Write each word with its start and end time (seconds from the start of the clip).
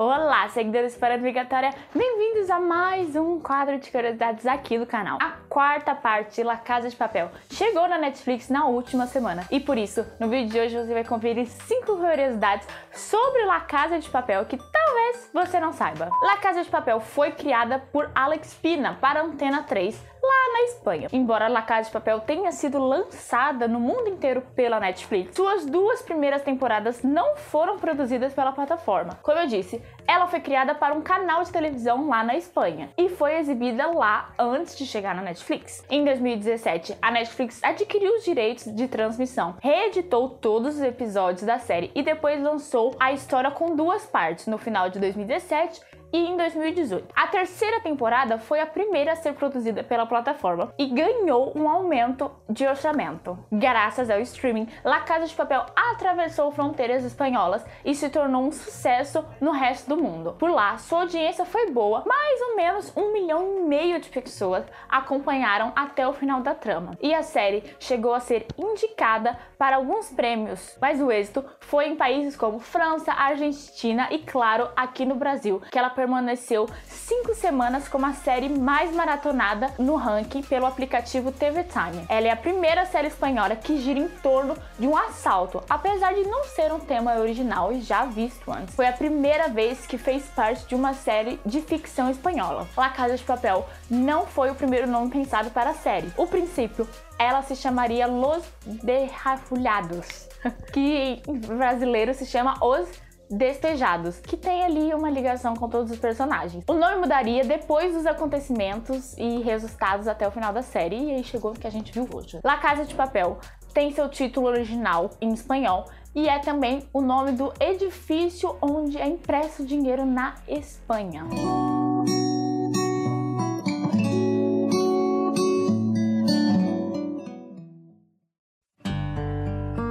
Olá, 0.00 0.48
seguidores 0.50 0.96
para 0.96 1.14
a 1.14 1.16
Vigatória, 1.16 1.74
bem-vindos 1.92 2.48
a 2.50 2.60
mais 2.60 3.16
um 3.16 3.40
quadro 3.40 3.80
de 3.80 3.90
curiosidades 3.90 4.46
aqui 4.46 4.78
do 4.78 4.86
canal. 4.86 5.18
A 5.20 5.32
quarta 5.48 5.92
parte 5.92 6.36
de 6.36 6.44
La 6.44 6.56
Casa 6.56 6.88
de 6.88 6.94
Papel 6.94 7.28
chegou 7.50 7.88
na 7.88 7.98
Netflix 7.98 8.48
na 8.48 8.64
última 8.66 9.08
semana 9.08 9.44
e 9.50 9.58
por 9.58 9.76
isso, 9.76 10.06
no 10.20 10.28
vídeo 10.28 10.50
de 10.50 10.60
hoje 10.60 10.78
você 10.78 10.94
vai 10.94 11.02
conferir 11.02 11.48
5 11.48 11.96
curiosidades 11.96 12.64
sobre 12.92 13.44
La 13.44 13.58
Casa 13.58 13.98
de 13.98 14.08
Papel 14.08 14.44
que 14.44 14.56
talvez 14.56 15.30
você 15.34 15.58
não 15.58 15.72
saiba. 15.72 16.08
La 16.22 16.36
Casa 16.36 16.62
de 16.62 16.70
Papel 16.70 17.00
foi 17.00 17.32
criada 17.32 17.80
por 17.90 18.08
Alex 18.14 18.54
Pina 18.54 18.96
para 19.00 19.22
Antena 19.22 19.64
3 19.64 20.00
lá 20.28 20.52
na 20.52 20.62
Espanha. 20.64 21.08
Embora 21.12 21.48
La 21.48 21.62
Casa 21.62 21.88
de 21.88 21.92
Papel 21.92 22.20
tenha 22.20 22.52
sido 22.52 22.78
lançada 22.78 23.66
no 23.66 23.80
mundo 23.80 24.08
inteiro 24.08 24.42
pela 24.54 24.78
Netflix, 24.78 25.34
suas 25.34 25.64
duas 25.64 26.02
primeiras 26.02 26.42
temporadas 26.42 27.02
não 27.02 27.36
foram 27.36 27.78
produzidas 27.78 28.34
pela 28.34 28.52
plataforma. 28.52 29.18
Como 29.22 29.38
eu 29.38 29.46
disse, 29.46 29.82
ela 30.06 30.26
foi 30.26 30.40
criada 30.40 30.74
para 30.74 30.94
um 30.94 31.00
canal 31.00 31.42
de 31.42 31.50
televisão 31.50 32.08
lá 32.08 32.22
na 32.22 32.36
Espanha 32.36 32.90
e 32.96 33.08
foi 33.08 33.36
exibida 33.36 33.86
lá 33.86 34.30
antes 34.38 34.76
de 34.76 34.84
chegar 34.84 35.14
na 35.14 35.22
Netflix. 35.22 35.84
Em 35.88 36.04
2017, 36.04 36.96
a 37.00 37.10
Netflix 37.10 37.62
adquiriu 37.64 38.14
os 38.16 38.24
direitos 38.24 38.74
de 38.74 38.86
transmissão, 38.86 39.56
reeditou 39.60 40.28
todos 40.28 40.76
os 40.76 40.82
episódios 40.82 41.44
da 41.44 41.58
série 41.58 41.90
e 41.94 42.02
depois 42.02 42.42
lançou 42.42 42.94
a 43.00 43.12
história 43.12 43.50
com 43.50 43.74
duas 43.74 44.04
partes 44.04 44.46
no 44.46 44.58
final 44.58 44.90
de 44.90 44.98
2017 44.98 45.80
e 46.12 46.18
em 46.18 46.36
2018. 46.36 47.12
A 47.14 47.26
terceira 47.26 47.80
temporada 47.80 48.38
foi 48.38 48.60
a 48.60 48.66
primeira 48.66 49.12
a 49.12 49.16
ser 49.16 49.34
produzida 49.34 49.82
pela 49.84 50.06
plataforma 50.06 50.72
e 50.78 50.86
ganhou 50.86 51.52
um 51.56 51.68
aumento 51.68 52.30
de 52.48 52.66
orçamento. 52.66 53.38
Graças 53.50 54.10
ao 54.10 54.20
streaming, 54.20 54.68
La 54.84 55.00
Casa 55.00 55.26
de 55.26 55.34
Papel 55.34 55.64
atravessou 55.74 56.50
fronteiras 56.50 57.04
espanholas 57.04 57.64
e 57.84 57.94
se 57.94 58.08
tornou 58.08 58.42
um 58.42 58.52
sucesso 58.52 59.24
no 59.40 59.50
resto 59.50 59.88
do 59.88 60.02
mundo. 60.02 60.36
Por 60.38 60.50
lá, 60.50 60.76
sua 60.78 61.00
audiência 61.00 61.44
foi 61.44 61.70
boa, 61.70 62.04
mais 62.06 62.40
ou 62.42 62.56
menos 62.56 62.92
um 62.96 63.12
milhão 63.12 63.58
e 63.58 63.68
meio 63.68 64.00
de 64.00 64.08
pessoas 64.08 64.64
acompanharam 64.88 65.72
até 65.76 66.06
o 66.06 66.12
final 66.12 66.40
da 66.40 66.54
trama. 66.54 66.96
E 67.00 67.14
a 67.14 67.22
série 67.22 67.64
chegou 67.78 68.14
a 68.14 68.20
ser 68.20 68.46
indicada 68.56 69.38
para 69.58 69.76
alguns 69.76 70.10
prêmios, 70.10 70.76
mas 70.80 71.00
o 71.00 71.10
êxito 71.10 71.44
foi 71.60 71.88
em 71.88 71.96
países 71.96 72.36
como 72.36 72.58
França, 72.58 73.12
Argentina 73.12 74.08
e, 74.10 74.18
claro, 74.18 74.68
aqui 74.76 75.04
no 75.04 75.16
Brasil, 75.16 75.60
que 75.70 75.78
ela 75.78 75.90
permaneceu 75.98 76.68
cinco 76.86 77.34
semanas 77.34 77.88
como 77.88 78.06
a 78.06 78.12
série 78.12 78.48
mais 78.48 78.94
maratonada 78.94 79.74
no 79.80 79.96
ranking 79.96 80.42
pelo 80.42 80.64
aplicativo 80.64 81.32
TV 81.32 81.64
Time. 81.64 82.06
Ela 82.08 82.28
é 82.28 82.30
a 82.30 82.36
primeira 82.36 82.86
série 82.86 83.08
espanhola 83.08 83.56
que 83.56 83.80
gira 83.80 83.98
em 83.98 84.08
torno 84.08 84.56
de 84.78 84.86
um 84.86 84.96
assalto, 84.96 85.60
apesar 85.68 86.14
de 86.14 86.22
não 86.22 86.44
ser 86.44 86.72
um 86.72 86.78
tema 86.78 87.18
original 87.18 87.72
e 87.72 87.80
já 87.80 88.04
visto 88.04 88.48
antes. 88.52 88.76
Foi 88.76 88.86
a 88.86 88.92
primeira 88.92 89.48
vez 89.48 89.88
que 89.88 89.98
fez 89.98 90.24
parte 90.26 90.68
de 90.68 90.76
uma 90.76 90.94
série 90.94 91.40
de 91.44 91.60
ficção 91.60 92.08
espanhola. 92.08 92.68
La 92.76 92.90
Casa 92.90 93.16
de 93.16 93.24
Papel 93.24 93.66
não 93.90 94.24
foi 94.24 94.50
o 94.50 94.54
primeiro 94.54 94.86
nome 94.86 95.10
pensado 95.10 95.50
para 95.50 95.70
a 95.70 95.74
série. 95.74 96.12
O 96.16 96.28
princípio, 96.28 96.88
ela 97.18 97.42
se 97.42 97.56
chamaria 97.56 98.06
Los 98.06 98.44
Derrafulhados, 98.64 100.28
que 100.72 101.20
em 101.26 101.38
brasileiro 101.38 102.14
se 102.14 102.24
chama 102.24 102.54
Os 102.64 102.88
Despejados, 103.30 104.20
que 104.20 104.36
tem 104.36 104.64
ali 104.64 104.94
uma 104.94 105.10
ligação 105.10 105.54
com 105.54 105.68
todos 105.68 105.90
os 105.90 105.98
personagens. 105.98 106.64
O 106.66 106.72
nome 106.72 106.96
mudaria 106.96 107.44
depois 107.44 107.94
dos 107.94 108.06
acontecimentos 108.06 109.14
e 109.18 109.40
resultados 109.42 110.08
até 110.08 110.26
o 110.26 110.30
final 110.30 110.52
da 110.52 110.62
série, 110.62 110.96
e 110.96 111.10
aí 111.12 111.24
chegou 111.24 111.52
o 111.52 111.54
que 111.54 111.66
a 111.66 111.70
gente 111.70 111.92
viu 111.92 112.08
hoje. 112.12 112.40
La 112.42 112.56
Casa 112.56 112.84
de 112.84 112.94
Papel 112.94 113.38
tem 113.74 113.92
seu 113.92 114.08
título 114.08 114.48
original 114.48 115.10
em 115.20 115.32
espanhol 115.32 115.84
e 116.14 116.28
é 116.28 116.38
também 116.38 116.88
o 116.92 117.00
nome 117.00 117.32
do 117.32 117.52
edifício 117.60 118.56
onde 118.60 118.98
é 118.98 119.06
impresso 119.06 119.64
dinheiro 119.64 120.04
na 120.04 120.34
Espanha. 120.48 121.24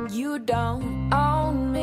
You 0.09 0.39
don't 0.39 1.13
own 1.13 1.72
me. 1.72 1.76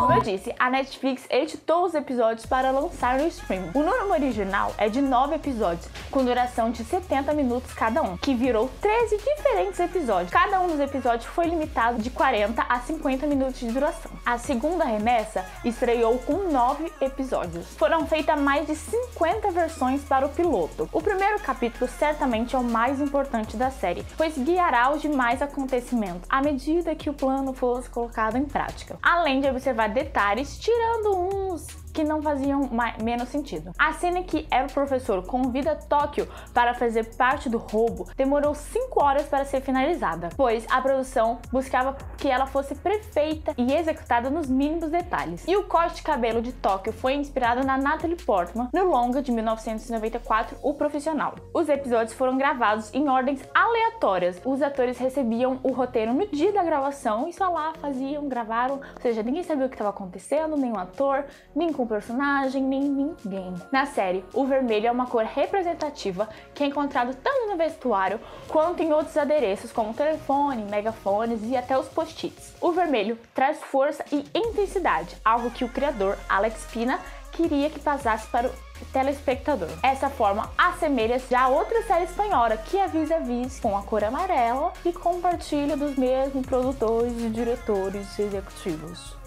Como 0.00 0.12
eu 0.12 0.22
disse, 0.22 0.54
a 0.58 0.68
Netflix 0.68 1.26
editou 1.30 1.86
os 1.86 1.94
episódios 1.94 2.44
para 2.44 2.70
lançar 2.70 3.18
no 3.18 3.26
streaming. 3.28 3.70
O 3.74 3.82
número 3.82 4.10
original 4.12 4.74
é 4.76 4.88
de 4.88 5.00
9 5.00 5.36
episódios, 5.36 5.88
com 6.14 6.24
duração 6.24 6.70
de 6.70 6.84
70 6.84 7.32
minutos 7.32 7.74
cada 7.74 8.00
um, 8.00 8.16
que 8.16 8.36
virou 8.36 8.70
13 8.80 9.16
diferentes 9.16 9.80
episódios. 9.80 10.30
Cada 10.30 10.60
um 10.60 10.68
dos 10.68 10.78
episódios 10.78 11.24
foi 11.24 11.46
limitado 11.46 12.00
de 12.00 12.08
40 12.08 12.62
a 12.68 12.78
50 12.78 13.26
minutos 13.26 13.58
de 13.58 13.66
duração. 13.66 14.12
A 14.24 14.38
segunda 14.38 14.84
remessa 14.84 15.44
estreou 15.64 16.16
com 16.20 16.52
9 16.52 16.92
episódios. 17.00 17.66
Foram 17.76 18.06
feitas 18.06 18.40
mais 18.40 18.64
de 18.64 18.76
50 18.76 19.50
versões 19.50 20.02
para 20.02 20.24
o 20.24 20.28
piloto. 20.28 20.88
O 20.92 21.02
primeiro 21.02 21.40
capítulo 21.40 21.90
certamente 21.90 22.54
é 22.54 22.58
o 22.60 22.62
mais 22.62 23.00
importante 23.00 23.56
da 23.56 23.72
série, 23.72 24.06
pois 24.16 24.38
guiará 24.38 24.92
os 24.92 25.02
demais 25.02 25.42
acontecimentos 25.42 26.30
à 26.30 26.40
medida 26.40 26.94
que 26.94 27.10
o 27.10 27.14
plano 27.14 27.52
fosse 27.52 27.90
colocado 27.90 28.36
em 28.36 28.44
prática. 28.44 28.96
Além 29.02 29.40
de 29.40 29.48
observar 29.48 29.88
detalhes, 29.88 30.56
tirando 30.58 31.18
uns 31.18 31.83
que 31.94 32.02
não 32.02 32.20
faziam 32.20 32.68
mais, 32.70 33.00
menos 33.02 33.28
sentido. 33.28 33.70
A 33.78 33.92
cena 33.92 34.22
que 34.24 34.46
o 34.50 34.72
professor 34.72 35.24
convida 35.24 35.76
Tóquio 35.76 36.28
para 36.52 36.74
fazer 36.74 37.14
parte 37.14 37.48
do 37.48 37.56
roubo 37.56 38.08
demorou 38.16 38.54
5 38.54 39.02
horas 39.02 39.26
para 39.26 39.44
ser 39.44 39.60
finalizada, 39.60 40.28
pois 40.36 40.66
a 40.68 40.80
produção 40.82 41.38
buscava 41.52 41.96
que 42.18 42.28
ela 42.28 42.46
fosse 42.46 42.74
perfeita 42.74 43.54
e 43.56 43.72
executada 43.72 44.28
nos 44.28 44.48
mínimos 44.48 44.90
detalhes. 44.90 45.46
E 45.46 45.56
o 45.56 45.64
corte 45.64 45.96
de 45.96 46.02
cabelo 46.02 46.42
de 46.42 46.52
Tóquio 46.52 46.92
foi 46.92 47.14
inspirado 47.14 47.64
na 47.64 47.78
Natalie 47.78 48.16
Portman 48.16 48.68
no 48.72 48.84
longa 48.84 49.22
de 49.22 49.30
1994, 49.30 50.58
O 50.62 50.74
Profissional. 50.74 51.36
Os 51.54 51.68
episódios 51.68 52.12
foram 52.12 52.36
gravados 52.36 52.92
em 52.92 53.08
ordens 53.08 53.40
aleatórias. 53.54 54.40
Os 54.44 54.60
atores 54.60 54.98
recebiam 54.98 55.60
o 55.62 55.70
roteiro 55.70 56.12
no 56.12 56.26
dia 56.26 56.52
da 56.52 56.64
gravação 56.64 57.28
e 57.28 57.32
só 57.32 57.48
lá 57.48 57.72
faziam, 57.80 58.28
gravaram, 58.28 58.80
ou 58.96 59.00
seja, 59.00 59.22
ninguém 59.22 59.44
sabia 59.44 59.66
o 59.66 59.68
que 59.68 59.76
estava 59.76 59.90
acontecendo, 59.90 60.56
o 60.56 60.78
ator, 60.78 61.26
nem 61.54 61.72
com 61.72 61.83
o 61.84 61.88
personagem, 61.88 62.62
nem 62.62 62.82
ninguém. 62.82 63.54
Na 63.70 63.86
série, 63.86 64.24
o 64.32 64.46
vermelho 64.46 64.86
é 64.86 64.90
uma 64.90 65.06
cor 65.06 65.24
representativa 65.24 66.28
que 66.54 66.64
é 66.64 66.66
encontrado 66.66 67.14
tanto 67.14 67.46
no 67.46 67.56
vestuário 67.56 68.20
quanto 68.48 68.82
em 68.82 68.92
outros 68.92 69.16
adereços 69.16 69.70
como 69.70 69.94
telefone, 69.94 70.64
megafones 70.64 71.40
e 71.44 71.56
até 71.56 71.78
os 71.78 71.88
post-its. 71.88 72.54
O 72.60 72.72
vermelho 72.72 73.18
traz 73.34 73.58
força 73.62 74.04
e 74.10 74.24
intensidade, 74.34 75.16
algo 75.24 75.50
que 75.50 75.64
o 75.64 75.68
criador 75.68 76.18
Alex 76.28 76.66
Pina 76.72 76.98
queria 77.32 77.68
que 77.68 77.80
passasse 77.80 78.26
para 78.28 78.48
o 78.48 78.52
telespectador. 78.92 79.68
Essa 79.82 80.08
forma 80.08 80.50
assemelha-se 80.56 81.34
a 81.34 81.48
outra 81.48 81.82
série 81.82 82.04
espanhola 82.04 82.56
que 82.56 82.78
é 82.78 82.86
Vis-a-Vis 82.86 83.60
com 83.60 83.76
a 83.76 83.82
cor 83.82 84.04
amarela 84.04 84.72
e 84.84 84.92
compartilha 84.92 85.76
dos 85.76 85.96
mesmos 85.96 86.46
produtores 86.46 87.12
e 87.20 87.28
diretores 87.28 88.18
executivos. 88.18 89.23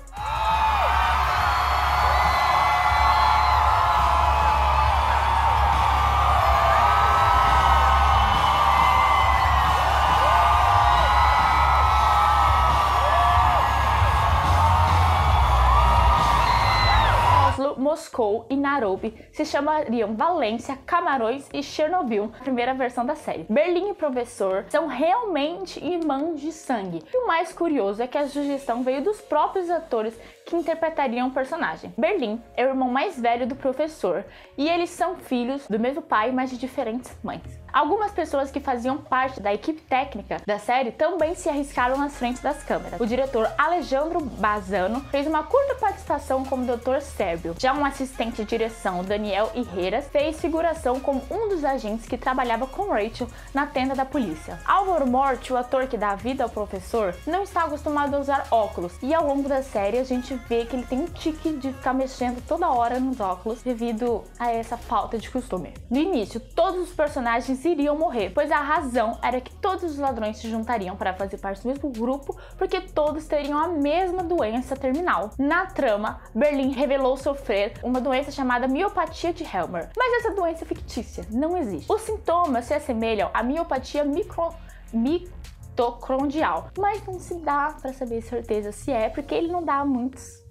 Moscou 17.97 18.45
e 18.47 18.55
Nairobi 18.55 19.11
se 19.31 19.43
chamariam 19.43 20.15
Valência, 20.15 20.77
Camarões 20.85 21.49
e 21.51 21.63
Chernobyl, 21.63 22.31
a 22.39 22.43
primeira 22.43 22.75
versão 22.75 23.03
da 23.03 23.15
série. 23.15 23.47
Berlim 23.49 23.89
e 23.89 23.93
Professor 23.95 24.65
são 24.69 24.85
realmente 24.85 25.83
irmãos 25.83 26.39
de 26.39 26.51
sangue. 26.51 27.01
E 27.11 27.17
o 27.17 27.25
mais 27.25 27.51
curioso 27.51 28.03
é 28.03 28.07
que 28.07 28.17
a 28.17 28.27
sugestão 28.27 28.83
veio 28.83 29.03
dos 29.03 29.19
próprios 29.19 29.71
atores 29.71 30.15
que 30.45 30.55
interpretariam 30.55 31.29
o 31.29 31.31
personagem. 31.31 31.91
Berlim 31.97 32.39
é 32.55 32.65
o 32.65 32.69
irmão 32.69 32.91
mais 32.91 33.19
velho 33.19 33.47
do 33.47 33.55
professor 33.55 34.23
e 34.55 34.69
eles 34.69 34.91
são 34.91 35.15
filhos 35.15 35.67
do 35.67 35.79
mesmo 35.79 36.03
pai, 36.03 36.31
mas 36.31 36.51
de 36.51 36.57
diferentes 36.57 37.17
mães. 37.23 37.41
Algumas 37.77 38.11
pessoas 38.11 38.49
que 38.49 38.59
faziam 38.59 38.97
parte 38.97 39.39
da 39.39 39.53
equipe 39.53 39.79
técnica 39.83 40.41
da 40.47 40.57
série 40.57 40.91
também 40.91 41.35
se 41.35 41.47
arriscaram 41.47 41.95
nas 41.95 42.17
frentes 42.17 42.41
das 42.41 42.63
câmeras. 42.63 42.99
O 42.99 43.05
diretor 43.05 43.47
Alejandro 43.55 44.19
Bazano 44.19 45.01
fez 45.11 45.27
uma 45.27 45.43
curta 45.43 45.75
participação 45.75 46.43
como 46.43 46.65
Dr. 46.65 47.01
Sérbio. 47.01 47.53
Já 47.59 47.75
um 47.75 47.85
assistente 47.85 48.37
de 48.37 48.45
direção, 48.45 49.03
Daniel 49.03 49.51
Herreras, 49.53 50.07
fez 50.07 50.41
figuração 50.41 50.99
como 50.99 51.21
um 51.29 51.49
dos 51.49 51.63
agentes 51.63 52.07
que 52.07 52.17
trabalhava 52.17 52.65
com 52.65 52.89
Rachel 52.89 53.27
na 53.53 53.67
tenda 53.67 53.93
da 53.93 54.05
polícia. 54.05 54.57
Álvaro 54.65 55.05
Morte, 55.05 55.53
o 55.53 55.57
ator 55.57 55.85
que 55.85 55.99
dá 55.99 56.15
vida 56.15 56.43
ao 56.43 56.49
professor, 56.49 57.13
não 57.27 57.43
está 57.43 57.65
acostumado 57.65 58.15
a 58.15 58.19
usar 58.19 58.47
óculos 58.49 58.93
e 59.03 59.13
ao 59.13 59.27
longo 59.27 59.47
da 59.47 59.61
série 59.61 59.99
a 59.99 60.03
gente 60.03 60.33
vê 60.49 60.65
que 60.65 60.75
ele 60.75 60.87
tem 60.87 61.01
um 61.01 61.05
tique 61.05 61.53
de 61.53 61.71
ficar 61.71 61.93
mexendo 61.93 62.43
toda 62.47 62.71
hora 62.71 62.99
nos 62.99 63.19
óculos 63.19 63.61
devido 63.61 64.23
a 64.39 64.51
essa 64.51 64.77
falta 64.77 65.19
de 65.19 65.29
costume. 65.29 65.75
No 65.91 65.99
início, 65.99 66.39
todos 66.39 66.81
os 66.81 66.95
personagens 66.95 67.66
iriam 67.67 67.97
morrer, 67.97 68.31
pois 68.33 68.51
a 68.51 68.59
razão 68.59 69.17
era 69.21 69.39
que 69.39 69.53
todos 69.55 69.83
os 69.83 69.97
ladrões 69.97 70.37
se 70.37 70.49
juntariam 70.49 70.95
para 70.95 71.13
fazer 71.13 71.37
parte 71.37 71.61
do 71.61 71.69
mesmo 71.69 71.89
grupo, 71.89 72.37
porque 72.57 72.81
todos 72.81 73.25
teriam 73.25 73.57
a 73.57 73.67
mesma 73.67 74.23
doença 74.23 74.75
terminal. 74.75 75.31
Na 75.37 75.65
trama, 75.65 76.19
Berlim 76.33 76.71
revelou 76.71 77.17
sofrer 77.17 77.73
uma 77.83 78.01
doença 78.01 78.31
chamada 78.31 78.67
miopatia 78.67 79.33
de 79.33 79.43
Helmer, 79.43 79.89
mas 79.97 80.25
essa 80.25 80.35
doença 80.35 80.63
é 80.63 80.67
fictícia, 80.67 81.25
não 81.31 81.57
existe. 81.57 81.91
Os 81.91 82.01
sintomas 82.01 82.65
se 82.65 82.73
assemelham 82.73 83.29
à 83.33 83.43
miopatia 83.43 84.03
micro... 84.03 84.53
mitocondrial, 84.93 86.69
mas 86.77 87.05
não 87.05 87.19
se 87.19 87.35
dá 87.35 87.75
para 87.81 87.93
saber 87.93 88.21
certeza 88.21 88.71
se 88.71 88.91
é, 88.91 89.09
porque 89.09 89.35
ele 89.35 89.47
não 89.47 89.63
dá 89.63 89.83
muitos 89.85 90.47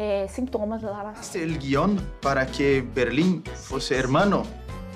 é, 0.00 0.26
sintomas 0.28 0.82
lá 0.82 1.02
na 1.02 1.12
El 1.34 1.58
guión 1.58 1.98
para 2.22 2.46
que 2.46 2.80
Berlín 2.80 3.42
fosse 3.54 3.94
hermano 3.94 4.42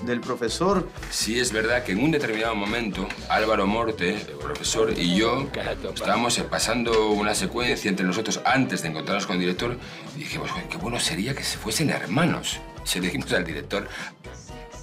del 0.03 0.19
profesor. 0.21 0.89
Sí, 1.09 1.39
es 1.39 1.51
verdad 1.51 1.83
que 1.83 1.93
en 1.93 2.03
un 2.03 2.11
determinado 2.11 2.55
momento 2.55 3.07
Álvaro 3.29 3.65
Morte, 3.65 4.15
el 4.15 4.37
profesor, 4.37 4.93
y 4.97 5.15
yo 5.15 5.47
estábamos 5.93 6.37
pasando 6.49 7.09
una 7.11 7.33
secuencia 7.33 7.89
entre 7.89 8.05
nosotros 8.05 8.39
antes 8.45 8.81
de 8.81 8.89
encontrarnos 8.89 9.25
con 9.25 9.35
el 9.35 9.39
director 9.41 9.77
y 10.15 10.19
dijimos, 10.19 10.51
"Joder, 10.51 10.67
qué 10.67 10.77
bueno 10.77 10.99
sería 10.99 11.33
que 11.33 11.43
se 11.43 11.57
fuesen 11.57 11.89
hermanos. 11.89 12.59
Y 12.83 12.87
se 12.87 12.99
le 12.99 13.07
dijimos 13.07 13.31
al 13.33 13.45
director, 13.45 13.87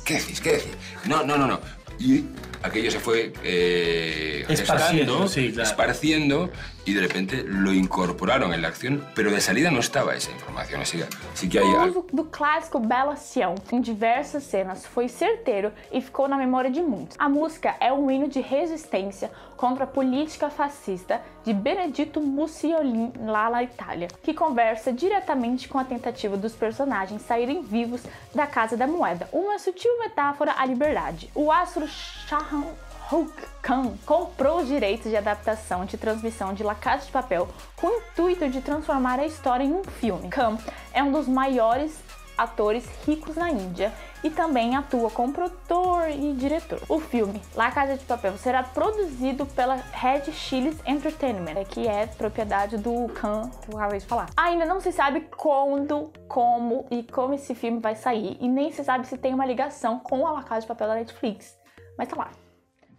¿qué 0.05 0.15
decís? 0.15 0.41
¿Qué 0.41 0.53
decís? 0.53 0.73
No, 1.05 1.23
no, 1.25 1.37
no, 1.37 1.47
no. 1.47 1.61
Y 2.01 2.25
aquello 2.63 2.91
se 2.91 2.99
fue 2.99 3.33
eh, 3.45 4.45
Esparciendo, 4.49 5.29
sí, 5.29 5.53
claro. 5.53 5.69
esparciendo 5.69 6.51
y 6.85 6.95
de 6.95 7.01
repente 7.01 7.45
lo 7.45 7.73
incorporaron 7.73 8.53
en 8.53 8.63
la 8.63 8.69
acción, 8.69 9.05
pero 9.15 9.31
de 9.31 9.41
salida 9.41 9.71
no 9.71 9.81
estaba 9.81 10.15
esa 10.15 10.31
información. 10.31 10.83
Así 10.83 10.99
que, 10.99 11.07
sí 11.35 11.49
que 11.49 11.59
hay 11.59 11.65
O 11.65 11.85
uso 11.85 12.07
do 12.13 12.25
clássico 12.25 12.79
Bela 12.79 13.17
Sião 13.17 13.55
em 13.71 13.81
diversas 13.81 14.45
cenas 14.45 14.87
foi 14.87 15.09
certeiro 15.09 15.73
e 15.91 16.01
ficou 16.01 16.29
na 16.29 16.37
memória 16.37 16.71
de 16.71 16.83
muitos. 16.83 17.17
A 17.19 17.29
música 17.29 17.75
é 17.81 17.93
um 17.93 18.11
hino 18.11 18.29
de 18.29 18.41
resistência 18.41 19.31
contra 19.57 19.85
a 19.85 19.87
política 19.87 20.51
fascista 20.51 21.23
de 21.45 21.53
Benedetto 21.53 22.21
Mussolini 22.21 23.13
lá 23.25 23.49
na 23.49 23.63
Itália, 23.63 24.09
que 24.23 24.35
conversa 24.35 24.93
diretamente 24.93 25.69
com 25.69 25.79
a 25.79 25.85
tentativa 25.85 26.37
dos 26.37 26.53
personagens 26.53 27.23
saírem 27.23 27.63
vivos 27.63 28.03
da 28.35 28.47
Casa 28.47 28.77
da 28.77 28.87
Moeda, 28.87 29.29
uma 29.33 29.59
sutil 29.59 29.91
metáfora 30.01 30.55
à 30.57 30.67
liberdade. 30.67 31.31
O 31.35 31.53
astro 31.53 31.87
Shahan 31.87 32.65
Rukh 33.13 33.43
Khan 33.61 33.93
comprou 34.07 34.61
os 34.61 34.69
direitos 34.69 35.11
de 35.11 35.17
adaptação 35.19 35.85
de 35.85 35.99
transmissão 35.99 36.55
de 36.55 36.63
La 36.63 36.75
Casa 36.75 37.05
de 37.05 37.13
Papel 37.13 37.47
com 37.77 37.89
o 37.89 37.99
intuito 37.99 38.49
de 38.49 38.63
transformar 38.63 39.21
a 39.21 39.27
história 39.27 39.63
em 39.63 39.71
um 39.71 39.85
filme. 39.85 40.31
Khan 40.31 40.57
é 40.95 41.03
um 41.03 41.13
dos 41.13 41.29
maiores 41.29 42.03
atores 42.39 42.89
ricos 43.07 43.37
na 43.37 43.51
Índia 43.51 43.93
e 44.25 44.31
também 44.31 44.75
atua 44.77 45.11
como 45.11 45.31
produtor 45.31 46.09
e 46.09 46.33
diretor. 46.33 46.81
O 46.89 46.99
filme 46.99 47.39
La 47.55 47.71
Casa 47.71 47.99
de 47.99 48.05
Papel 48.07 48.39
será 48.39 48.63
produzido 48.63 49.45
pela 49.45 49.75
Red 49.75 50.33
Chillies 50.33 50.81
Entertainment, 50.87 51.67
que 51.67 51.87
é 51.87 52.07
propriedade 52.07 52.79
do 52.79 53.09
Khan 53.09 53.51
que 53.61 53.75
eu 53.75 53.79
acabei 53.79 53.99
de 53.99 54.07
falar. 54.07 54.31
Ainda 54.39 54.65
não 54.65 54.81
se 54.81 54.91
sabe 54.91 55.29
quando, 55.37 56.11
como 56.27 56.87
e 56.91 57.03
como 57.03 57.35
esse 57.35 57.55
filme 57.55 57.79
vai 57.79 57.95
sair 57.95 58.39
e 58.41 58.49
nem 58.49 58.73
se 58.73 58.83
sabe 58.83 59.07
se 59.07 59.19
tem 59.19 59.35
uma 59.35 59.45
ligação 59.45 59.99
com 59.99 60.27
a 60.27 60.33
La 60.33 60.43
Casa 60.45 60.63
de 60.63 60.67
Papel 60.67 60.89
da 60.89 60.95
Netflix. 60.95 61.59
Mas 61.99 62.09
tá 62.09 62.17
lá. 62.17 62.31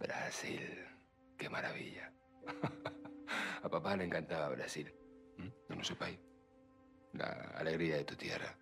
Brasil, 0.04 0.84
qué 1.38 1.48
maravilla. 1.48 2.12
A 3.62 3.68
papá 3.70 3.96
le 3.96 4.04
encantaba 4.04 4.50
Brasil. 4.50 4.92
¿Mm? 5.38 5.48
No 5.70 5.76
lo 5.76 5.84
sepáis. 5.84 6.18
La 7.14 7.28
alegría 7.56 7.96
de 7.96 8.04
tu 8.04 8.14
tierra. 8.14 8.54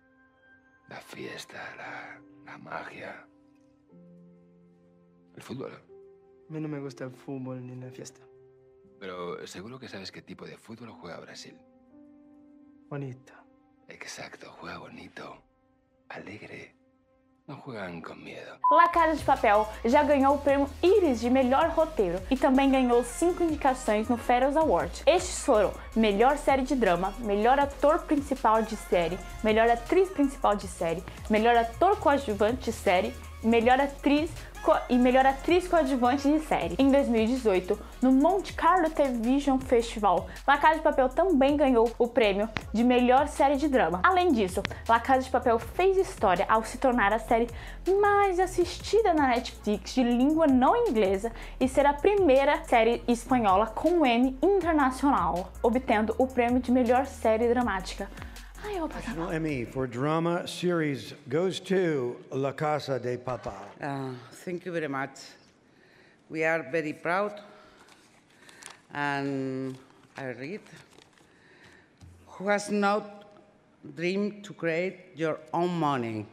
La 0.87 1.01
fiesta, 1.01 1.59
la, 1.75 2.21
la 2.45 2.57
magia. 2.57 3.27
El 5.35 5.41
fútbol. 5.41 5.73
A 5.73 6.53
mí 6.53 6.61
no 6.61 6.69
me 6.69 6.79
gusta 6.79 7.03
el 7.03 7.11
fútbol 7.11 7.65
ni 7.65 7.75
la 7.75 7.91
fiesta. 7.91 8.21
Pero 8.99 9.45
seguro 9.45 9.79
que 9.79 9.89
sabes 9.89 10.13
qué 10.13 10.21
tipo 10.21 10.45
de 10.45 10.57
fútbol 10.57 10.91
juega 10.91 11.19
Brasil. 11.19 11.59
Bonito. 12.89 13.33
Exacto, 13.89 14.49
juega 14.59 14.77
bonito. 14.77 15.43
Alegre. 16.07 16.75
No 17.45 17.57
juegan 17.57 17.99
con 18.01 18.23
miedo. 18.23 18.57
La 18.71 18.87
Casa 18.87 19.17
de 19.17 19.23
Papel 19.25 19.67
já 19.83 20.01
ganhou 20.01 20.35
o 20.35 20.37
prêmio 20.37 20.69
Iris 20.81 21.19
de 21.19 21.29
melhor 21.29 21.71
roteiro 21.71 22.21
e 22.31 22.37
também 22.37 22.71
ganhou 22.71 23.03
cinco 23.03 23.43
indicações 23.43 24.07
no 24.07 24.15
Feroz 24.15 24.55
Award. 24.55 25.03
Estes 25.05 25.43
foram 25.43 25.73
melhor 25.93 26.37
série 26.37 26.61
de 26.61 26.73
drama, 26.73 27.13
melhor 27.19 27.59
ator 27.59 27.99
principal 28.03 28.61
de 28.61 28.77
série, 28.77 29.19
melhor 29.43 29.69
atriz 29.69 30.09
principal 30.09 30.55
de 30.55 30.69
série, 30.69 31.03
melhor 31.29 31.57
ator 31.57 31.97
coadjuvante 31.99 32.63
de 32.63 32.71
série, 32.71 33.13
melhor 33.43 33.77
atriz 33.77 34.31
e 34.89 34.97
melhor 34.97 35.25
atriz 35.25 35.67
coadjuvante 35.67 36.31
de 36.31 36.39
série. 36.39 36.75
Em 36.79 36.89
2018, 36.89 37.77
no 38.01 38.11
Monte 38.11 38.53
Carlo 38.53 38.89
Television 38.89 39.59
Festival, 39.59 40.27
La 40.47 40.57
Casa 40.57 40.75
de 40.75 40.81
Papel 40.81 41.09
também 41.09 41.57
ganhou 41.57 41.91
o 41.97 42.07
prêmio 42.07 42.49
de 42.71 42.83
melhor 42.83 43.27
série 43.27 43.57
de 43.57 43.67
drama. 43.67 43.99
Além 44.03 44.31
disso, 44.31 44.63
La 44.87 44.99
Casa 44.99 45.23
de 45.23 45.29
Papel 45.29 45.59
fez 45.59 45.97
história 45.97 46.45
ao 46.47 46.63
se 46.63 46.77
tornar 46.77 47.11
a 47.11 47.19
série 47.19 47.49
mais 47.99 48.39
assistida 48.39 49.13
na 49.13 49.27
Netflix 49.27 49.93
de 49.93 50.03
língua 50.03 50.47
não 50.47 50.75
inglesa 50.87 51.31
e 51.59 51.67
ser 51.67 51.85
a 51.85 51.93
primeira 51.93 52.63
série 52.63 53.03
espanhola 53.07 53.67
com 53.67 54.05
Emmy 54.05 54.37
internacional, 54.41 55.51
obtendo 55.61 56.15
o 56.17 56.27
prêmio 56.27 56.59
de 56.59 56.71
melhor 56.71 57.05
série 57.05 57.47
dramática. 57.47 58.09
Ai, 58.63 58.77
eu 58.77 58.87
vou. 58.87 58.95
National 58.95 59.31
Emmy 59.31 59.65
for 59.65 59.87
Drama 59.87 60.47
Series 60.47 61.13
goes 61.27 61.59
to 61.59 62.15
La 62.31 62.53
Casa 62.53 62.97
de 62.97 63.17
Papa. 63.17 63.53
Uh, 63.81 64.11
thank 64.45 64.65
you 64.65 64.71
very 64.71 64.87
much. 64.87 65.19
We 66.29 66.45
are 66.45 66.63
very 66.71 66.93
proud. 66.93 67.41
And 68.93 69.77
I 70.17 70.27
read 70.27 70.61
Who 72.27 72.47
has 72.47 72.69
not 72.69 73.25
dreamed 73.95 74.43
to 74.45 74.53
create 74.53 75.15
your 75.15 75.39
own 75.53 75.77
money? 75.77 76.25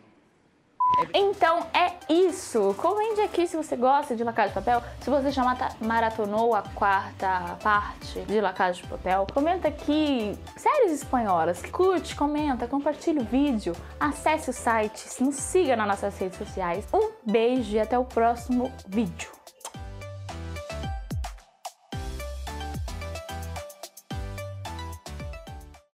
Então 1.14 1.66
é 1.72 1.92
isso. 2.12 2.74
Comente 2.76 3.20
aqui 3.20 3.46
se 3.46 3.56
você 3.56 3.76
gosta 3.76 4.14
de 4.14 4.22
La 4.22 4.32
Casa 4.32 4.48
de 4.48 4.54
Papel, 4.54 4.82
se 5.00 5.10
você 5.10 5.30
já 5.30 5.42
maratonou 5.80 6.54
a 6.54 6.62
quarta 6.74 7.56
parte 7.62 8.20
de 8.22 8.40
La 8.40 8.52
Casa 8.52 8.74
de 8.74 8.86
Papel. 8.86 9.26
Comenta 9.32 9.68
aqui 9.68 10.38
séries 10.56 10.92
espanholas. 10.92 11.62
Curte, 11.62 12.14
comenta, 12.14 12.66
compartilha 12.66 13.20
o 13.20 13.24
vídeo, 13.24 13.74
acesse 13.98 14.50
o 14.50 14.52
site, 14.52 15.22
nos 15.22 15.36
siga 15.36 15.76
nas 15.76 15.86
nossas 15.86 16.18
redes 16.18 16.38
sociais. 16.38 16.86
Um 16.92 17.10
beijo 17.24 17.74
e 17.74 17.80
até 17.80 17.98
o 17.98 18.04
próximo 18.04 18.72
vídeo. 18.86 19.39